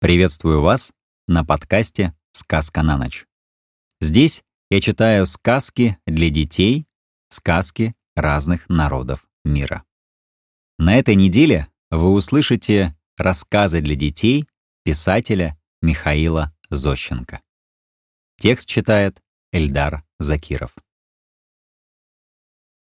Приветствую 0.00 0.62
вас 0.62 0.92
на 1.26 1.44
подкасте 1.44 2.14
«Сказка 2.30 2.84
на 2.84 2.96
ночь». 2.96 3.26
Здесь 4.00 4.44
я 4.70 4.80
читаю 4.80 5.26
сказки 5.26 5.98
для 6.06 6.30
детей, 6.30 6.86
сказки 7.30 7.96
разных 8.14 8.68
народов 8.68 9.28
мира. 9.44 9.82
На 10.78 10.94
этой 10.94 11.16
неделе 11.16 11.66
вы 11.90 12.12
услышите 12.12 12.96
рассказы 13.16 13.80
для 13.80 13.96
детей 13.96 14.48
писателя 14.84 15.60
Михаила 15.82 16.54
Зощенко. 16.70 17.42
Текст 18.40 18.68
читает 18.68 19.20
Эльдар 19.50 20.04
Закиров. 20.20 20.76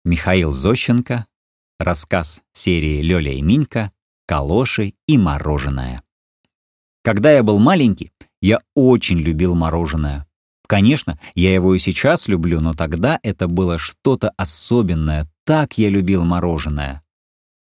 Михаил 0.06 0.54
Зощенко. 0.54 1.28
Рассказ 1.78 2.42
серии 2.54 3.02
«Лёля 3.02 3.34
и 3.34 3.42
Минька», 3.42 3.92
«Калоши 4.28 4.94
и 5.08 5.18
мороженое». 5.18 6.04
Когда 7.04 7.32
я 7.32 7.44
был 7.44 7.60
маленький, 7.60 8.12
я 8.42 8.60
очень 8.76 9.20
любил 9.20 9.56
мороженое. 9.56 10.28
Конечно, 10.68 11.20
я 11.36 11.54
его 11.54 11.76
и 11.76 11.80
сейчас 11.80 12.28
люблю, 12.28 12.62
но 12.62 12.74
тогда 12.74 13.20
это 13.24 13.48
было 13.48 13.78
что-то 13.78 14.32
особенное. 14.38 15.28
Так 15.46 15.78
я 15.78 15.90
любил 15.90 16.24
мороженое. 16.24 17.04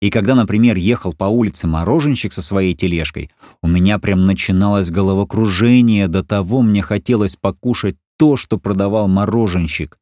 И 0.01 0.11
когда, 0.11 0.35
например, 0.35 0.77
ехал 0.77 1.13
по 1.13 1.25
улице 1.25 1.67
мороженщик 1.67 2.33
со 2.33 2.41
своей 2.41 2.75
тележкой, 2.75 3.31
у 3.63 3.69
меня 3.69 3.99
прям 3.99 4.25
начиналось 4.25 4.91
головокружение, 4.91 6.09
до 6.09 6.23
того 6.23 6.63
мне 6.63 6.83
хотелось 6.83 7.37
покушать 7.37 7.97
то, 8.17 8.37
что 8.37 8.59
продавал 8.59 9.09
мороженщик. 9.09 9.99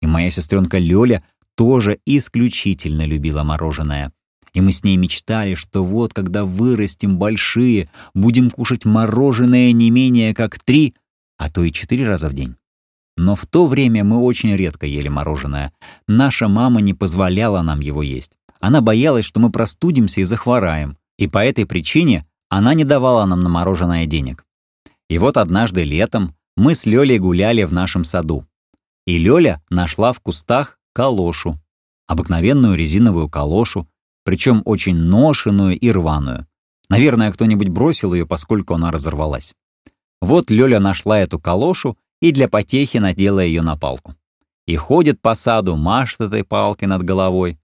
И 0.00 0.06
моя 0.06 0.30
сестренка 0.30 0.78
Лёля 0.78 1.22
тоже 1.56 1.98
исключительно 2.06 3.04
любила 3.04 3.42
мороженое. 3.42 4.12
И 4.54 4.60
мы 4.60 4.72
с 4.72 4.84
ней 4.84 4.96
мечтали, 4.96 5.54
что 5.54 5.82
вот, 5.82 6.12
когда 6.12 6.44
вырастем 6.44 7.16
большие, 7.18 7.88
будем 8.14 8.50
кушать 8.50 8.84
мороженое 8.84 9.72
не 9.72 9.90
менее 9.90 10.34
как 10.34 10.58
три, 10.58 10.94
а 11.38 11.50
то 11.50 11.64
и 11.64 11.72
четыре 11.72 12.06
раза 12.06 12.28
в 12.28 12.34
день. 12.34 12.56
Но 13.16 13.34
в 13.34 13.46
то 13.46 13.66
время 13.66 14.04
мы 14.04 14.18
очень 14.18 14.54
редко 14.54 14.86
ели 14.86 15.08
мороженое. 15.08 15.72
Наша 16.06 16.48
мама 16.48 16.80
не 16.80 16.94
позволяла 16.94 17.62
нам 17.62 17.80
его 17.80 18.02
есть. 18.02 18.32
Она 18.60 18.80
боялась, 18.80 19.24
что 19.24 19.40
мы 19.40 19.50
простудимся 19.50 20.20
и 20.20 20.24
захвораем. 20.24 20.96
И 21.18 21.26
по 21.26 21.38
этой 21.38 21.66
причине 21.66 22.26
она 22.48 22.74
не 22.74 22.84
давала 22.84 23.24
нам 23.26 23.40
на 23.40 23.48
мороженое 23.48 24.06
денег. 24.06 24.44
И 25.08 25.18
вот 25.18 25.36
однажды 25.36 25.84
летом 25.84 26.34
мы 26.56 26.74
с 26.74 26.86
Лёлей 26.86 27.18
гуляли 27.18 27.64
в 27.64 27.72
нашем 27.72 28.04
саду. 28.04 28.46
И 29.06 29.18
Лёля 29.18 29.62
нашла 29.68 30.12
в 30.12 30.20
кустах 30.20 30.78
калошу. 30.94 31.58
Обыкновенную 32.06 32.76
резиновую 32.76 33.28
калошу, 33.28 33.88
причем 34.24 34.62
очень 34.64 34.96
ношеную 34.96 35.78
и 35.78 35.90
рваную. 35.90 36.46
Наверное, 36.88 37.32
кто-нибудь 37.32 37.68
бросил 37.68 38.14
ее, 38.14 38.26
поскольку 38.26 38.74
она 38.74 38.90
разорвалась. 38.90 39.54
Вот 40.20 40.50
Лёля 40.50 40.78
нашла 40.78 41.20
эту 41.20 41.40
калошу 41.40 41.96
и 42.20 42.32
для 42.32 42.48
потехи 42.48 42.98
надела 42.98 43.40
ее 43.40 43.62
на 43.62 43.76
палку. 43.76 44.14
И 44.66 44.76
ходит 44.76 45.20
по 45.20 45.34
саду, 45.34 45.76
машет 45.76 46.20
этой 46.20 46.44
палкой 46.44 46.88
над 46.88 47.02
головой. 47.02 47.58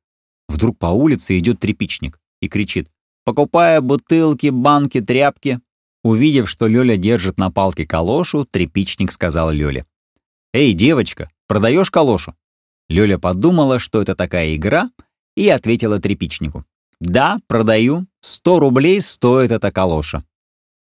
Вдруг 0.48 0.78
по 0.78 0.87
улице 0.87 1.39
идет 1.39 1.61
тряпичник 1.61 2.19
и 2.41 2.48
кричит 2.48 2.91
«Покупая 3.25 3.81
бутылки, 3.81 4.48
банки, 4.48 5.00
тряпки». 5.00 5.61
Увидев, 6.03 6.48
что 6.48 6.67
Лёля 6.67 6.97
держит 6.97 7.39
на 7.39 7.50
палке 7.50 7.87
калошу, 7.87 8.45
тряпичник 8.45 9.12
сказал 9.12 9.50
Лёле 9.53 9.84
«Эй, 10.53 10.72
девочка, 10.72 11.31
продаешь 11.47 11.91
калошу?» 11.91 12.34
Лёля 12.89 13.19
подумала, 13.19 13.78
что 13.78 14.00
это 14.00 14.17
такая 14.17 14.56
игра, 14.56 14.91
и 15.39 15.48
ответила 15.50 16.00
трепичнику. 16.00 16.64
«Да, 17.00 17.39
продаю. 17.47 18.06
Сто 18.20 18.58
рублей 18.58 19.00
стоит 19.00 19.53
эта 19.53 19.70
калоша». 19.70 20.25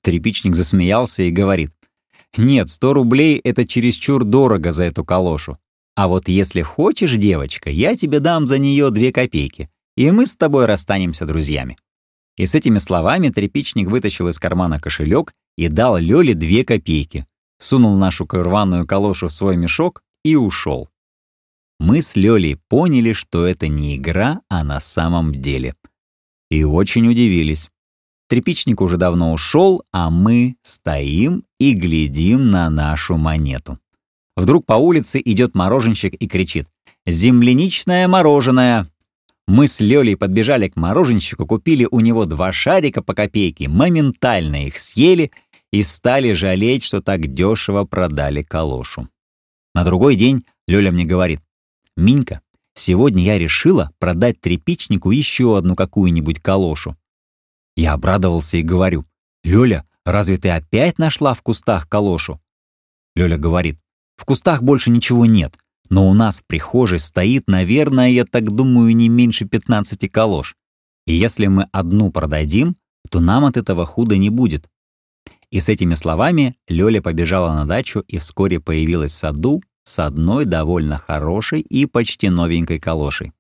Трепичник 0.03 0.55
засмеялся 0.55 1.23
и 1.23 1.31
говорит. 1.31 1.71
«Нет, 2.37 2.69
сто 2.69 2.93
рублей— 2.93 3.39
это 3.45 3.67
чересчур 3.67 4.25
дорого 4.25 4.73
за 4.73 4.85
эту 4.85 5.07
калошу. 5.07 5.57
А 5.97 6.07
вот 6.07 6.29
если 6.29 6.61
хочешь, 6.61 7.17
девочка, 7.17 7.71
я 7.71 7.97
тебе 7.97 8.21
дам 8.21 8.47
за 8.47 8.59
нее 8.59 8.91
две 8.91 9.11
копейки, 9.11 9.71
и 9.97 10.11
мы 10.11 10.27
с 10.27 10.37
тобой 10.37 10.67
расстанемся 10.67 11.25
друзьями». 11.25 11.79
И 12.37 12.47
с 12.47 12.55
этими 12.55 12.77
словами 12.77 13.31
трепичник 13.31 13.89
вытащил 13.89 14.29
из 14.29 14.39
кармана 14.39 14.79
кошелек 14.79 15.33
и 15.57 15.69
дал 15.69 15.97
Лёле 15.97 16.35
две 16.35 16.63
копейки, 16.63 17.27
сунул 17.59 17.97
нашу 17.97 18.27
рваную 18.31 18.87
калошу 18.87 19.29
в 19.29 19.33
свой 19.33 19.57
мешок 19.57 20.03
и 20.25 20.37
ушел 20.37 20.92
мы 21.83 22.01
с 22.01 22.15
Лёлей 22.15 22.57
поняли, 22.69 23.13
что 23.13 23.45
это 23.45 23.67
не 23.67 23.97
игра, 23.97 24.41
а 24.49 24.63
на 24.63 24.81
самом 24.81 25.33
деле. 25.35 25.75
И 26.49 26.63
очень 26.63 27.09
удивились. 27.09 27.71
Трепичник 28.29 28.81
уже 28.81 28.97
давно 28.97 29.33
ушел, 29.33 29.83
а 29.91 30.09
мы 30.09 30.55
стоим 30.63 31.43
и 31.59 31.75
глядим 31.75 32.51
на 32.51 32.71
нашу 32.71 33.17
монету. 33.17 33.81
Вдруг 34.37 34.65
по 34.65 34.75
улице 34.75 35.21
идет 35.25 35.57
мороженщик 35.57 36.15
и 36.15 36.29
кричит 36.29 36.69
«Земляничное 37.05 38.07
мороженое!» 38.07 38.87
Мы 39.49 39.67
с 39.67 39.81
Лёлей 39.81 40.17
подбежали 40.17 40.69
к 40.69 40.77
мороженщику, 40.77 41.47
купили 41.47 41.89
у 41.91 41.99
него 41.99 42.27
два 42.27 42.53
шарика 42.53 43.03
по 43.03 43.13
копейке, 43.13 43.69
моментально 43.69 44.67
их 44.67 44.79
съели 44.79 45.33
и 45.73 45.83
стали 45.83 46.33
жалеть, 46.33 46.85
что 46.85 47.03
так 47.03 47.27
дешево 47.27 47.85
продали 47.85 48.43
калошу. 48.43 49.09
На 49.75 49.83
другой 49.83 50.15
день 50.15 50.45
Лёля 50.69 50.93
мне 50.93 51.05
говорит, 51.05 51.41
«Минька, 51.97 52.41
сегодня 52.75 53.23
я 53.23 53.39
решила 53.39 53.93
продать 53.99 54.41
трепичнику 54.41 55.11
еще 55.11 55.59
одну 55.59 55.75
какую-нибудь 55.75 56.41
калошу». 56.41 56.97
Я 57.77 57.93
обрадовался 57.93 58.59
и 58.59 58.63
говорю, 58.63 59.05
«Лёля, 59.45 59.87
разве 60.05 60.39
ты 60.39 60.51
опять 60.51 60.99
нашла 60.99 61.35
в 61.35 61.43
кустах 61.43 61.89
калошу?» 61.89 62.41
Лёля 63.15 63.37
говорит, 63.37 63.79
«В 64.17 64.25
кустах 64.25 64.63
больше 64.63 64.91
ничего 64.91 65.27
нет, 65.27 65.57
но 65.91 66.09
у 66.09 66.15
нас 66.15 66.41
в 66.41 66.47
прихожей 66.47 66.99
стоит, 66.99 67.49
наверное, 67.49 68.09
я 68.09 68.25
так 68.25 68.51
думаю, 68.51 68.97
не 68.97 69.09
меньше 69.09 69.45
15 69.45 70.11
калош. 70.11 70.57
И 71.07 71.15
если 71.15 71.47
мы 71.47 71.69
одну 71.73 72.11
продадим, 72.11 72.77
то 73.11 73.21
нам 73.21 73.45
от 73.45 73.57
этого 73.57 73.85
худо 73.85 74.17
не 74.17 74.31
будет». 74.31 74.69
И 75.51 75.61
с 75.61 75.69
этими 75.69 75.95
словами 75.95 76.57
Лёля 76.67 77.03
побежала 77.03 77.53
на 77.53 77.67
дачу 77.67 78.01
и 78.09 78.17
вскоре 78.17 78.59
появилась 78.59 79.13
в 79.13 79.17
саду 79.17 79.63
с 79.85 79.99
одной 79.99 80.45
довольно 80.45 80.99
хорошей 80.99 81.61
и 81.61 81.87
почти 81.87 82.31
новенькой 82.31 82.79
калошей. 82.79 83.33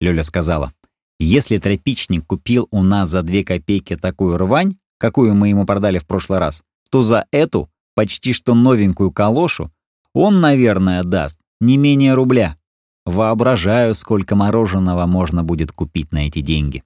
Лёля 0.00 0.22
сказала, 0.22 0.72
«Если 1.18 1.58
тропичник 1.58 2.26
купил 2.26 2.68
у 2.70 2.82
нас 2.82 3.08
за 3.08 3.22
две 3.22 3.44
копейки 3.44 3.96
такую 3.96 4.36
рвань, 4.38 4.76
какую 4.98 5.34
мы 5.34 5.48
ему 5.48 5.66
продали 5.66 5.98
в 5.98 6.06
прошлый 6.06 6.38
раз, 6.38 6.62
то 6.90 7.02
за 7.02 7.26
эту, 7.30 7.68
почти 7.94 8.32
что 8.32 8.54
новенькую 8.54 9.10
калошу, 9.10 9.72
он, 10.14 10.36
наверное, 10.36 11.02
даст 11.02 11.38
не 11.60 11.76
менее 11.76 12.14
рубля. 12.14 12.56
Воображаю, 13.04 13.94
сколько 13.94 14.36
мороженого 14.36 15.06
можно 15.06 15.42
будет 15.42 15.72
купить 15.72 16.12
на 16.12 16.26
эти 16.26 16.40
деньги». 16.40 16.82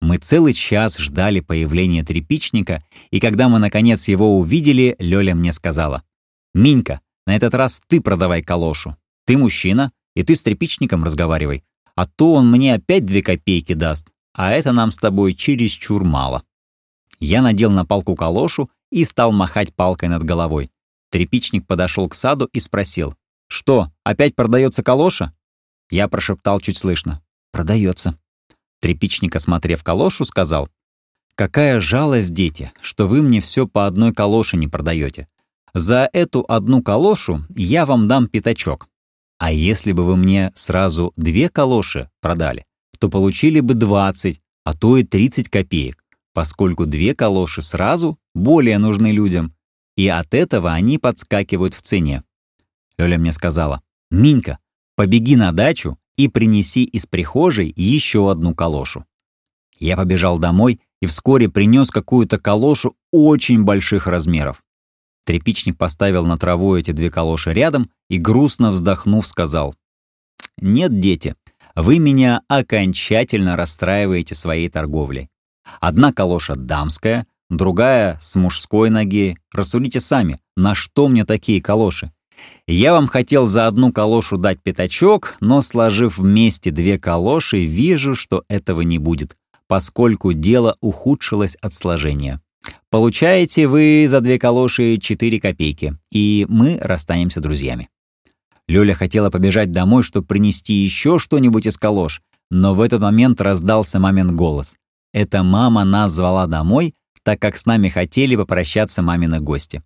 Мы 0.00 0.18
целый 0.18 0.52
час 0.52 0.96
ждали 0.96 1.40
появления 1.40 2.04
трепичника, 2.04 2.84
и 3.10 3.18
когда 3.18 3.48
мы 3.48 3.58
наконец 3.58 4.06
его 4.06 4.38
увидели, 4.38 4.94
Лёля 5.00 5.34
мне 5.34 5.52
сказала, 5.52 6.04
«Минька, 6.54 7.00
на 7.28 7.36
этот 7.36 7.52
раз 7.52 7.82
ты 7.88 8.00
продавай 8.00 8.42
калошу. 8.42 8.96
Ты 9.26 9.36
мужчина, 9.36 9.92
и 10.16 10.22
ты 10.22 10.34
с 10.34 10.42
тряпичником 10.42 11.04
разговаривай. 11.04 11.62
А 11.94 12.06
то 12.06 12.32
он 12.32 12.50
мне 12.50 12.72
опять 12.72 13.04
две 13.04 13.22
копейки 13.22 13.74
даст, 13.74 14.08
а 14.32 14.50
это 14.50 14.72
нам 14.72 14.92
с 14.92 14.96
тобой 14.96 15.34
чересчур 15.34 16.04
мало». 16.04 16.42
Я 17.20 17.42
надел 17.42 17.70
на 17.70 17.84
палку 17.84 18.14
калошу 18.14 18.70
и 18.90 19.04
стал 19.04 19.32
махать 19.32 19.74
палкой 19.74 20.08
над 20.08 20.22
головой. 20.22 20.70
Трепичник 21.10 21.66
подошел 21.66 22.08
к 22.08 22.14
саду 22.14 22.48
и 22.54 22.60
спросил. 22.60 23.14
«Что, 23.46 23.92
опять 24.04 24.34
продается 24.34 24.82
калоша?» 24.82 25.34
Я 25.90 26.08
прошептал 26.08 26.60
чуть 26.60 26.78
слышно. 26.78 27.20
«Продается». 27.52 28.18
Трепичник, 28.80 29.36
осмотрев 29.36 29.84
калошу, 29.84 30.24
сказал. 30.24 30.70
«Какая 31.34 31.78
жалость, 31.78 32.32
дети, 32.32 32.72
что 32.80 33.06
вы 33.06 33.20
мне 33.20 33.42
все 33.42 33.66
по 33.66 33.86
одной 33.86 34.14
калоше 34.14 34.56
не 34.56 34.66
продаете. 34.66 35.28
За 35.74 36.08
эту 36.12 36.44
одну 36.48 36.82
калошу 36.82 37.44
я 37.54 37.86
вам 37.86 38.08
дам 38.08 38.26
пятачок. 38.26 38.88
А 39.38 39.52
если 39.52 39.92
бы 39.92 40.04
вы 40.04 40.16
мне 40.16 40.50
сразу 40.54 41.12
две 41.16 41.48
калоши 41.48 42.10
продали, 42.20 42.64
то 42.98 43.08
получили 43.08 43.60
бы 43.60 43.74
20, 43.74 44.40
а 44.64 44.74
то 44.74 44.96
и 44.96 45.04
30 45.04 45.48
копеек, 45.48 46.04
поскольку 46.34 46.86
две 46.86 47.14
калоши 47.14 47.62
сразу 47.62 48.18
более 48.34 48.78
нужны 48.78 49.12
людям, 49.12 49.54
и 49.96 50.08
от 50.08 50.34
этого 50.34 50.72
они 50.72 50.98
подскакивают 50.98 51.74
в 51.74 51.82
цене. 51.82 52.24
Лёля 52.96 53.18
мне 53.18 53.32
сказала, 53.32 53.82
«Минька, 54.10 54.58
побеги 54.96 55.36
на 55.36 55.52
дачу 55.52 55.96
и 56.16 56.28
принеси 56.28 56.84
из 56.84 57.06
прихожей 57.06 57.72
еще 57.76 58.30
одну 58.30 58.54
калошу». 58.54 59.04
Я 59.78 59.96
побежал 59.96 60.38
домой 60.38 60.80
и 61.00 61.06
вскоре 61.06 61.48
принес 61.48 61.90
какую-то 61.90 62.38
калошу 62.38 62.96
очень 63.12 63.62
больших 63.62 64.08
размеров. 64.08 64.62
Трепичник 65.28 65.76
поставил 65.76 66.24
на 66.24 66.38
траву 66.38 66.74
эти 66.74 66.92
две 66.92 67.10
калоши 67.10 67.52
рядом 67.52 67.90
и, 68.08 68.16
грустно 68.16 68.70
вздохнув, 68.70 69.28
сказал. 69.28 69.74
«Нет, 70.56 71.00
дети, 71.00 71.34
вы 71.74 71.98
меня 71.98 72.40
окончательно 72.48 73.54
расстраиваете 73.54 74.34
своей 74.34 74.70
торговлей. 74.70 75.28
Одна 75.80 76.14
калоша 76.14 76.54
дамская, 76.54 77.26
другая 77.50 78.18
с 78.22 78.36
мужской 78.36 78.88
ноги. 78.88 79.36
Рассудите 79.52 80.00
сами, 80.00 80.40
на 80.56 80.74
что 80.74 81.08
мне 81.08 81.26
такие 81.26 81.60
калоши? 81.60 82.10
Я 82.66 82.94
вам 82.94 83.06
хотел 83.06 83.48
за 83.48 83.66
одну 83.66 83.92
калошу 83.92 84.38
дать 84.38 84.62
пятачок, 84.62 85.36
но, 85.40 85.60
сложив 85.60 86.16
вместе 86.16 86.70
две 86.70 86.98
калоши, 86.98 87.66
вижу, 87.66 88.14
что 88.14 88.44
этого 88.48 88.80
не 88.80 88.96
будет, 88.96 89.36
поскольку 89.66 90.32
дело 90.32 90.78
ухудшилось 90.80 91.54
от 91.56 91.74
сложения. 91.74 92.40
Получаете 92.90 93.68
вы 93.68 94.06
за 94.08 94.20
две 94.20 94.38
калоши 94.38 94.98
4 94.98 95.40
копейки, 95.40 95.96
и 96.10 96.46
мы 96.48 96.78
расстанемся 96.80 97.40
друзьями. 97.40 97.88
Лёля 98.66 98.94
хотела 98.94 99.30
побежать 99.30 99.72
домой, 99.72 100.02
чтобы 100.02 100.26
принести 100.26 100.74
еще 100.74 101.18
что-нибудь 101.18 101.66
из 101.66 101.76
калош, 101.76 102.22
но 102.50 102.74
в 102.74 102.80
этот 102.80 103.00
момент 103.00 103.40
раздался 103.40 103.98
мамин 103.98 104.36
голос. 104.36 104.76
Это 105.12 105.42
мама 105.42 105.84
нас 105.84 106.12
звала 106.12 106.46
домой, 106.46 106.94
так 107.22 107.40
как 107.40 107.56
с 107.56 107.66
нами 107.66 107.88
хотели 107.88 108.36
попрощаться 108.36 109.02
мамины 109.02 109.40
гости. 109.40 109.82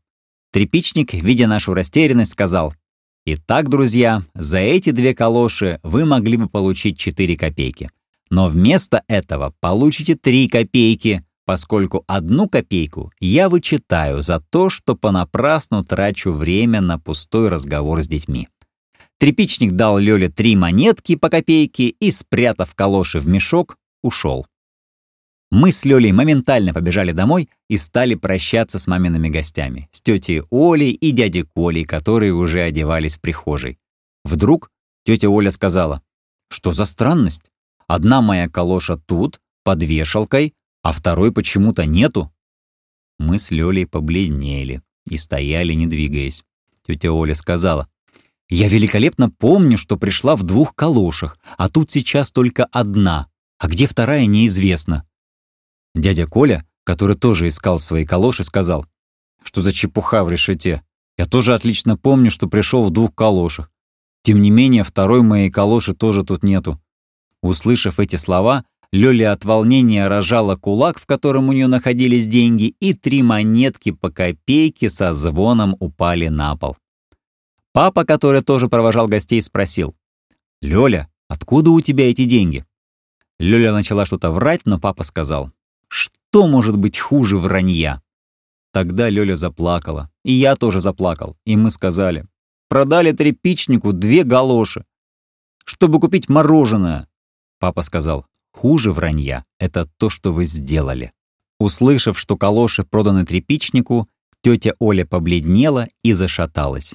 Трепичник, 0.52 1.14
видя 1.14 1.46
нашу 1.46 1.74
растерянность, 1.74 2.32
сказал, 2.32 2.74
«Итак, 3.24 3.68
друзья, 3.68 4.22
за 4.34 4.58
эти 4.58 4.90
две 4.90 5.14
калоши 5.14 5.78
вы 5.82 6.04
могли 6.04 6.36
бы 6.36 6.48
получить 6.48 6.98
4 6.98 7.36
копейки. 7.36 7.90
Но 8.30 8.48
вместо 8.48 9.02
этого 9.08 9.54
получите 9.60 10.16
3 10.16 10.48
копейки, 10.48 11.24
поскольку 11.44 12.04
одну 12.06 12.48
копейку 12.48 13.12
я 13.20 13.48
вычитаю 13.48 14.22
за 14.22 14.40
то, 14.40 14.70
что 14.70 14.94
понапрасну 14.94 15.84
трачу 15.84 16.32
время 16.32 16.80
на 16.80 16.98
пустой 16.98 17.48
разговор 17.48 18.02
с 18.02 18.08
детьми. 18.08 18.48
Трепичник 19.18 19.72
дал 19.72 19.98
Лёле 19.98 20.28
три 20.28 20.56
монетки 20.56 21.16
по 21.16 21.28
копейке 21.28 21.88
и, 21.88 22.10
спрятав 22.10 22.74
калоши 22.74 23.20
в 23.20 23.26
мешок, 23.26 23.76
ушел. 24.02 24.46
Мы 25.50 25.70
с 25.70 25.84
Лёлей 25.84 26.12
моментально 26.12 26.72
побежали 26.72 27.12
домой 27.12 27.50
и 27.68 27.76
стали 27.76 28.14
прощаться 28.14 28.78
с 28.78 28.86
мамиными 28.86 29.28
гостями, 29.28 29.88
с 29.92 30.00
тетей 30.00 30.42
Олей 30.50 30.92
и 30.92 31.10
дядей 31.10 31.44
Колей, 31.44 31.84
которые 31.84 32.32
уже 32.32 32.62
одевались 32.62 33.16
в 33.16 33.20
прихожей. 33.20 33.78
Вдруг 34.24 34.70
тетя 35.04 35.28
Оля 35.28 35.50
сказала, 35.50 36.02
«Что 36.48 36.72
за 36.72 36.86
странность? 36.86 37.50
Одна 37.86 38.22
моя 38.22 38.48
калоша 38.48 38.96
тут, 38.96 39.40
под 39.62 39.82
вешалкой, 39.82 40.54
а 40.82 40.92
второй 40.92 41.32
почему-то 41.32 41.86
нету». 41.86 42.32
Мы 43.18 43.38
с 43.38 43.50
Лёлей 43.50 43.86
побледнели 43.86 44.82
и 45.08 45.16
стояли, 45.16 45.72
не 45.72 45.86
двигаясь. 45.86 46.44
Тетя 46.86 47.12
Оля 47.12 47.34
сказала, 47.34 47.88
я 48.48 48.68
великолепно 48.68 49.30
помню, 49.30 49.78
что 49.78 49.96
пришла 49.96 50.36
в 50.36 50.42
двух 50.42 50.74
калошах, 50.74 51.38
а 51.56 51.70
тут 51.70 51.90
сейчас 51.90 52.30
только 52.30 52.66
одна, 52.66 53.28
а 53.58 53.66
где 53.66 53.86
вторая 53.86 54.26
неизвестно. 54.26 55.06
Дядя 55.94 56.26
Коля, 56.26 56.66
который 56.84 57.16
тоже 57.16 57.48
искал 57.48 57.78
свои 57.78 58.04
калоши, 58.04 58.44
сказал, 58.44 58.84
что 59.42 59.62
за 59.62 59.72
чепуха 59.72 60.22
в 60.22 60.28
решете. 60.28 60.82
Я 61.16 61.24
тоже 61.24 61.54
отлично 61.54 61.96
помню, 61.96 62.30
что 62.30 62.46
пришел 62.46 62.84
в 62.84 62.90
двух 62.90 63.14
калошах. 63.14 63.70
Тем 64.22 64.42
не 64.42 64.50
менее, 64.50 64.84
второй 64.84 65.22
моей 65.22 65.50
калоши 65.50 65.94
тоже 65.94 66.22
тут 66.22 66.42
нету. 66.42 66.78
Услышав 67.40 67.98
эти 67.98 68.16
слова, 68.16 68.66
Лёля 68.92 69.32
от 69.32 69.46
волнения 69.46 70.06
рожала 70.06 70.56
кулак, 70.56 70.98
в 70.98 71.06
котором 71.06 71.48
у 71.48 71.52
нее 71.52 71.66
находились 71.66 72.26
деньги, 72.26 72.74
и 72.78 72.92
три 72.92 73.22
монетки 73.22 73.90
по 73.90 74.10
копейке 74.10 74.90
со 74.90 75.14
звоном 75.14 75.76
упали 75.80 76.28
на 76.28 76.56
пол. 76.56 76.76
Папа, 77.72 78.04
который 78.04 78.42
тоже 78.42 78.68
провожал 78.68 79.08
гостей, 79.08 79.40
спросил. 79.40 79.96
«Лёля, 80.60 81.08
откуда 81.26 81.70
у 81.70 81.80
тебя 81.80 82.10
эти 82.10 82.26
деньги?» 82.26 82.66
Лёля 83.38 83.72
начала 83.72 84.04
что-то 84.04 84.30
врать, 84.30 84.60
но 84.66 84.78
папа 84.78 85.04
сказал. 85.04 85.50
«Что 85.88 86.46
может 86.46 86.76
быть 86.76 86.98
хуже 86.98 87.38
вранья?» 87.38 88.02
Тогда 88.72 89.08
Лёля 89.08 89.36
заплакала, 89.36 90.10
и 90.22 90.34
я 90.34 90.54
тоже 90.54 90.80
заплакал, 90.80 91.34
и 91.46 91.56
мы 91.56 91.70
сказали. 91.70 92.26
«Продали 92.68 93.12
тряпичнику 93.12 93.94
две 93.94 94.22
галоши, 94.22 94.84
чтобы 95.64 95.98
купить 95.98 96.28
мороженое». 96.28 97.08
Папа 97.58 97.80
сказал. 97.82 98.26
«Хуже 98.52 98.92
вранья— 98.92 99.44
это 99.58 99.88
то, 99.96 100.10
что 100.10 100.32
вы 100.32 100.44
сделали». 100.44 101.12
Услышав, 101.58 102.18
что 102.18 102.36
калоши 102.36 102.84
проданы 102.84 103.24
тряпичнику, 103.24 104.08
тетя 104.42 104.72
Оля 104.78 105.04
побледнела 105.04 105.88
и 106.02 106.12
зашаталась. 106.12 106.94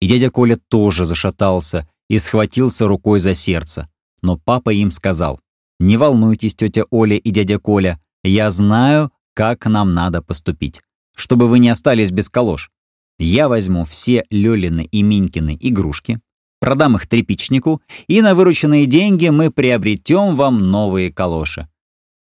И 0.00 0.06
дядя 0.06 0.30
Коля 0.30 0.56
тоже 0.68 1.04
зашатался 1.04 1.88
и 2.08 2.18
схватился 2.18 2.86
рукой 2.86 3.18
за 3.18 3.34
сердце. 3.34 3.88
Но 4.22 4.38
папа 4.38 4.70
им 4.70 4.90
сказал, 4.90 5.40
«Не 5.80 5.96
волнуйтесь, 5.96 6.54
тетя 6.54 6.84
Оля 6.90 7.16
и 7.16 7.30
дядя 7.30 7.58
Коля, 7.58 8.00
я 8.22 8.50
знаю, 8.50 9.10
как 9.34 9.66
нам 9.66 9.94
надо 9.94 10.22
поступить, 10.22 10.82
чтобы 11.14 11.48
вы 11.48 11.58
не 11.58 11.68
остались 11.68 12.10
без 12.10 12.30
калош. 12.30 12.70
Я 13.18 13.48
возьму 13.48 13.84
все 13.84 14.24
Лёлины 14.30 14.84
и 14.84 15.02
Минькины 15.02 15.56
игрушки, 15.60 16.20
продам 16.64 16.96
их 16.96 17.06
тряпичнику, 17.06 17.82
и 18.06 18.22
на 18.22 18.34
вырученные 18.34 18.86
деньги 18.86 19.28
мы 19.28 19.50
приобретем 19.50 20.34
вам 20.34 20.70
новые 20.70 21.12
калоши». 21.12 21.68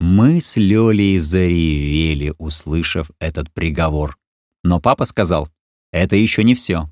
Мы 0.01 0.41
с 0.41 0.57
Лёлей 0.57 1.19
заревели, 1.19 2.33
услышав 2.37 3.11
этот 3.19 3.49
приговор. 3.53 4.17
Но 4.61 4.81
папа 4.81 5.05
сказал, 5.05 5.47
«Это 5.93 6.17
еще 6.17 6.43
не 6.43 6.53
все. 6.53 6.89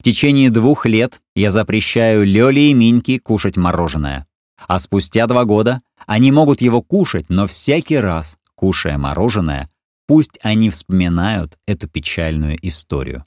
В 0.00 0.02
течение 0.02 0.50
двух 0.50 0.84
лет 0.84 1.20
я 1.36 1.52
запрещаю 1.52 2.26
Лёле 2.26 2.72
и 2.72 2.74
Миньке 2.74 3.20
кушать 3.20 3.56
мороженое. 3.56 4.26
А 4.66 4.80
спустя 4.80 5.28
два 5.28 5.44
года 5.44 5.82
они 6.04 6.32
могут 6.32 6.60
его 6.60 6.82
кушать, 6.82 7.26
но 7.28 7.46
всякий 7.46 7.98
раз, 7.98 8.38
кушая 8.56 8.98
мороженое, 8.98 9.70
пусть 10.08 10.36
они 10.42 10.68
вспоминают 10.68 11.58
эту 11.68 11.88
печальную 11.88 12.58
историю. 12.66 13.24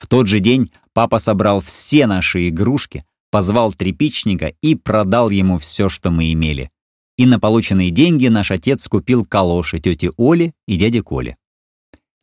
В 0.00 0.08
тот 0.08 0.26
же 0.26 0.40
день 0.40 0.72
папа 0.92 1.18
собрал 1.18 1.60
все 1.60 2.08
наши 2.08 2.48
игрушки, 2.48 3.04
позвал 3.30 3.72
тряпичника 3.72 4.54
и 4.60 4.74
продал 4.74 5.30
ему 5.30 5.58
все, 5.58 5.88
что 5.88 6.10
мы 6.10 6.32
имели. 6.32 6.72
И 7.16 7.26
на 7.26 7.38
полученные 7.38 7.90
деньги 7.90 8.26
наш 8.26 8.50
отец 8.50 8.88
купил 8.88 9.24
калоши 9.24 9.78
тети 9.78 10.10
Оли 10.18 10.54
и 10.66 10.76
дяди 10.76 11.00
Коли. 11.00 11.36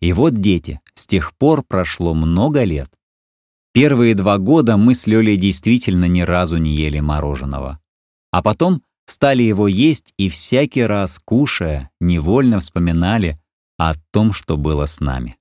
И 0.02 0.12
вот 0.12 0.42
дети, 0.42 0.82
с 0.96 1.08
тех 1.08 1.34
пор 1.38 1.64
прошло 1.64 2.14
много 2.14 2.66
лет, 2.66 2.90
Первые 3.78 4.16
два 4.16 4.40
года 4.40 4.76
мы 4.76 4.96
с 4.96 5.06
Лёлей 5.06 5.38
действительно 5.38 6.06
ни 6.06 6.22
разу 6.22 6.58
не 6.58 6.76
ели 6.76 7.00
мороженого. 7.00 7.80
А 8.32 8.42
потом 8.42 8.82
стали 9.06 9.44
его 9.44 9.68
есть 9.68 10.16
и 10.18 10.30
всякий 10.30 10.82
раз, 10.82 11.20
кушая, 11.24 11.92
невольно 12.02 12.60
вспоминали 12.60 13.40
о 13.78 13.94
том, 14.10 14.34
что 14.34 14.58
было 14.58 14.88
с 14.88 15.00
нами. 15.00 15.38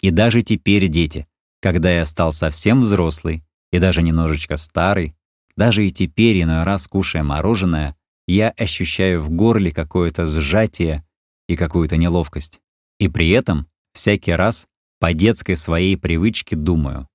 И 0.00 0.10
даже 0.10 0.42
теперь, 0.42 0.88
дети, 0.88 1.28
когда 1.60 1.90
я 1.90 2.04
стал 2.04 2.32
совсем 2.32 2.82
взрослый 2.82 3.42
и 3.70 3.78
даже 3.78 4.02
немножечко 4.02 4.56
старый, 4.56 5.14
даже 5.56 5.86
и 5.86 5.90
теперь, 5.90 6.42
иной 6.42 6.64
раз 6.64 6.86
кушая 6.86 7.22
мороженое, 7.22 7.96
я 8.26 8.50
ощущаю 8.50 9.22
в 9.22 9.30
горле 9.30 9.72
какое-то 9.72 10.26
сжатие 10.26 11.04
и 11.48 11.56
какую-то 11.56 11.96
неловкость. 11.96 12.60
И 12.98 13.08
при 13.08 13.30
этом 13.30 13.68
всякий 13.92 14.32
раз 14.32 14.66
по 14.98 15.12
детской 15.12 15.56
своей 15.56 15.96
привычке 15.96 16.56
думаю, 16.56 17.08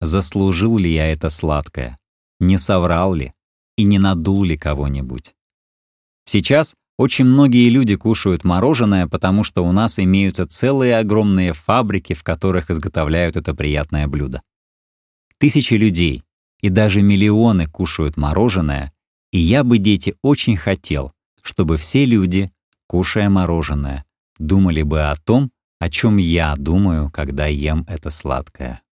заслужил 0.00 0.78
ли 0.78 0.92
я 0.92 1.06
это 1.06 1.30
сладкое, 1.30 1.98
не 2.40 2.58
соврал 2.58 3.14
ли 3.14 3.32
и 3.76 3.84
не 3.84 3.98
надул 3.98 4.44
ли 4.44 4.56
кого-нибудь. 4.56 5.34
Сейчас 6.24 6.74
очень 6.96 7.24
многие 7.24 7.68
люди 7.70 7.96
кушают 7.96 8.44
мороженое, 8.44 9.06
потому 9.08 9.42
что 9.42 9.64
у 9.64 9.72
нас 9.72 9.98
имеются 9.98 10.46
целые 10.46 10.98
огромные 10.98 11.52
фабрики, 11.52 12.12
в 12.14 12.22
которых 12.22 12.70
изготовляют 12.70 13.36
это 13.36 13.54
приятное 13.54 14.06
блюдо. 14.06 14.42
Тысячи 15.38 15.74
людей 15.74 16.22
и 16.60 16.68
даже 16.68 17.02
миллионы 17.02 17.66
кушают 17.66 18.16
мороженое, 18.16 18.92
и 19.32 19.38
я 19.38 19.64
бы, 19.64 19.78
дети, 19.78 20.14
очень 20.22 20.56
хотел, 20.56 21.12
чтобы 21.42 21.76
все 21.76 22.04
люди, 22.04 22.52
кушая 22.86 23.28
мороженое, 23.28 24.04
думали 24.38 24.82
бы 24.82 25.02
о 25.02 25.16
том, 25.16 25.50
о 25.80 25.90
чем 25.90 26.16
я 26.16 26.54
думаю, 26.56 27.10
когда 27.10 27.46
ем 27.46 27.84
это 27.88 28.10
сладкое. 28.10 28.83